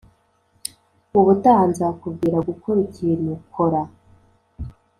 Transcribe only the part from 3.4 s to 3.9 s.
kora.